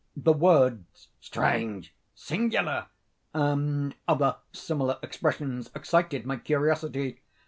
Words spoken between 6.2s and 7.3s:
my curiosity.